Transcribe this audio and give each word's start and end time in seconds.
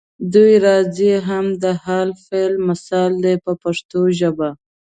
دوی 0.33 0.53
راځي 0.65 1.13
هم 1.27 1.45
د 1.63 1.65
حال 1.83 2.09
فعل 2.25 2.53
مثال 2.67 3.11
دی 3.23 3.35
په 3.45 3.51
پښتو 3.63 3.99
ژبه. 4.19 4.49